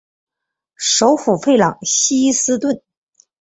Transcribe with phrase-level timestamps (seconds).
[0.77, 2.81] 首府弗朗西斯敦。